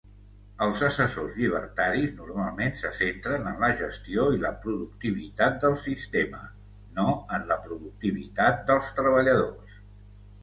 Els 0.65 0.79
assessors 0.85 1.33
llibertaris 1.41 2.13
normalment 2.21 2.71
se 2.79 2.89
centren 2.99 3.43
en 3.51 3.59
la 3.63 3.67
gestió 3.81 4.25
i 4.37 4.41
la 4.45 4.53
productivitat 4.63 5.59
del 5.65 5.77
sistema, 5.83 6.41
no 6.97 7.07
en 7.39 7.45
la 7.53 7.59
productivitat 7.67 8.65
dels 8.71 8.89
treballadors. 9.01 9.77